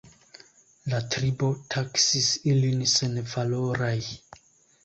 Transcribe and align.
La 0.93 1.01
tribo 1.15 1.51
taksis 1.75 2.31
ilin 2.55 2.81
senvaloraj. 2.95 3.97